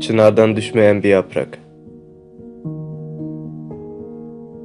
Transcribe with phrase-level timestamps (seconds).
[0.00, 1.58] Çınardan düşmeyen bir yaprak.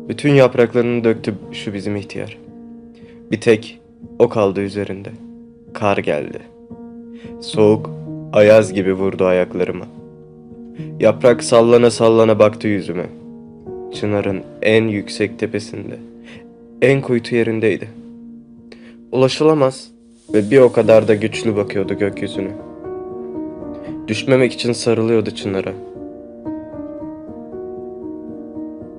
[0.10, 2.38] Bütün yapraklarını döktü şu bizim ihtiyar.
[3.32, 3.80] Bir tek
[4.20, 5.10] o kaldı üzerinde.
[5.74, 6.40] Kar geldi.
[7.42, 7.90] Soğuk,
[8.34, 9.86] ayaz gibi vurdu ayaklarıma.
[11.00, 13.06] Yaprak sallana sallana baktı yüzüme.
[13.94, 15.98] Çınarın en yüksek tepesinde,
[16.82, 17.90] en kuytu yerindeydi.
[19.12, 19.92] Ulaşılamaz,
[20.34, 22.52] ve bir o kadar da güçlü bakıyordu gökyüzüne.
[24.08, 25.74] Düşmemek için sarılıyordu Çınar'a.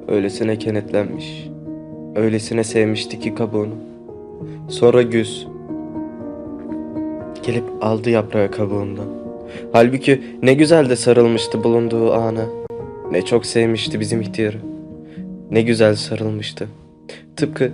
[0.08, 1.48] Öylesine kenetlenmiş,
[2.14, 3.74] öylesine sevmişti ki kabuğunu.
[4.68, 5.48] Sonra güz,
[7.42, 9.06] gelip aldı yaprağı kabuğundan.
[9.72, 12.46] Halbuki ne güzel de sarılmıştı bulunduğu ana.
[13.10, 14.58] Ne çok sevmişti bizim ihtiyarı.
[15.50, 16.68] Ne güzel sarılmıştı.
[17.36, 17.70] Tıpkı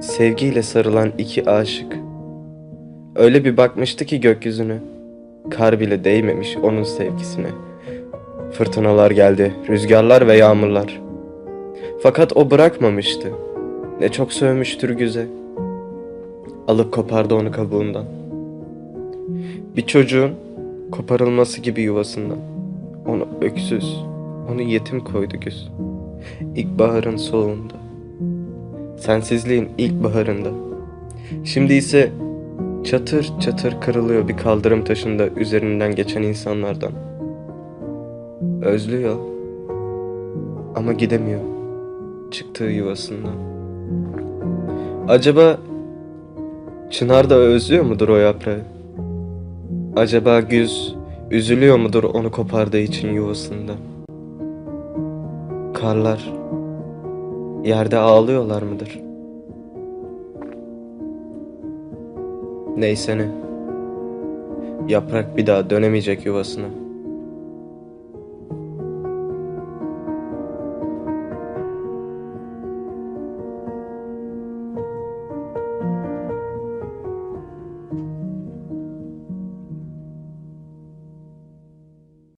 [0.00, 1.96] sevgiyle sarılan iki aşık.
[3.16, 4.78] Öyle bir bakmıştı ki gökyüzüne.
[5.50, 7.48] Kar bile değmemiş onun sevgisine.
[8.52, 11.00] Fırtınalar geldi, rüzgarlar ve yağmurlar.
[12.02, 13.28] Fakat o bırakmamıştı.
[14.00, 15.26] Ne çok sövmüştür güze.
[16.68, 18.04] Alıp kopardı onu kabuğundan.
[19.76, 20.30] Bir çocuğun
[20.90, 22.38] koparılması gibi yuvasından.
[23.06, 23.96] Onu öksüz,
[24.52, 25.70] onu yetim koydu güz.
[26.56, 27.74] İlkbaharın soğuğunda.
[28.98, 30.48] Sensizliğin ilk baharında.
[31.44, 32.10] Şimdi ise
[32.84, 36.92] çatır çatır kırılıyor bir kaldırım taşında üzerinden geçen insanlardan.
[38.62, 39.16] Özlüyor
[40.76, 41.40] ama gidemiyor
[42.30, 43.34] çıktığı yuvasından.
[45.08, 45.58] Acaba
[46.90, 48.60] Çınar da özlüyor mudur o yaprağı?
[49.96, 50.94] Acaba güz
[51.30, 53.76] üzülüyor mudur onu kopardığı için yuvasından?
[55.74, 56.32] Karlar
[57.64, 59.03] yerde ağlıyorlar mıdır?
[62.76, 63.26] Neyse ne.
[64.88, 66.66] Yaprak bir daha dönemeyecek yuvasına.